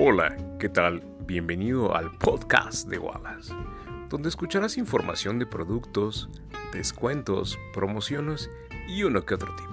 Hola, 0.00 0.36
¿qué 0.60 0.68
tal? 0.68 1.02
Bienvenido 1.26 1.92
al 1.96 2.12
podcast 2.18 2.88
de 2.88 3.00
Wallace, 3.00 3.52
donde 4.08 4.28
escucharás 4.28 4.78
información 4.78 5.40
de 5.40 5.46
productos, 5.46 6.28
descuentos, 6.72 7.58
promociones 7.74 8.48
y 8.86 9.02
uno 9.02 9.26
que 9.26 9.34
otro 9.34 9.52
tipo. 9.56 9.67